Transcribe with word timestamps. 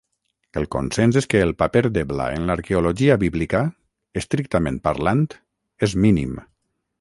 El 0.59 0.63
consens 0.75 1.17
és 1.19 1.27
que 1.33 1.41
el 1.47 1.51
paper 1.59 1.83
d'Ebla 1.97 2.25
en 2.37 2.47
l'arqueologia 2.51 3.19
bíblica, 3.25 3.61
estrictament 4.23 4.81
parlant, 4.89 5.23
és 5.91 5.97
mínim. 6.09 6.35